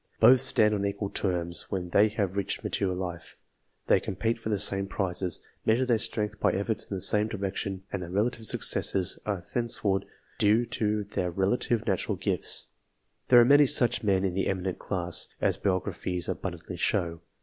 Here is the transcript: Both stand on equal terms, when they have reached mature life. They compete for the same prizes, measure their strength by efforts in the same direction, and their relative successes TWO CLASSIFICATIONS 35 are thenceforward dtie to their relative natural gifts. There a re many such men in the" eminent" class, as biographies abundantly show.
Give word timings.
Both 0.19 0.41
stand 0.41 0.73
on 0.73 0.83
equal 0.83 1.11
terms, 1.11 1.67
when 1.69 1.89
they 1.89 2.07
have 2.07 2.35
reached 2.35 2.63
mature 2.63 2.95
life. 2.95 3.37
They 3.85 3.99
compete 3.99 4.39
for 4.39 4.49
the 4.49 4.57
same 4.57 4.87
prizes, 4.87 5.41
measure 5.63 5.85
their 5.85 5.99
strength 5.99 6.39
by 6.39 6.53
efforts 6.53 6.89
in 6.89 6.97
the 6.97 7.01
same 7.01 7.27
direction, 7.27 7.83
and 7.93 8.01
their 8.01 8.09
relative 8.09 8.47
successes 8.47 9.13
TWO 9.13 9.21
CLASSIFICATIONS 9.25 9.43
35 9.43 9.45
are 9.45 9.53
thenceforward 9.99 10.05
dtie 10.39 10.71
to 10.71 11.03
their 11.03 11.29
relative 11.29 11.85
natural 11.85 12.15
gifts. 12.15 12.65
There 13.27 13.41
a 13.41 13.43
re 13.43 13.49
many 13.49 13.67
such 13.67 14.01
men 14.03 14.25
in 14.25 14.33
the" 14.33 14.47
eminent" 14.47 14.79
class, 14.79 15.27
as 15.39 15.57
biographies 15.57 16.27
abundantly 16.27 16.77
show. 16.77 17.21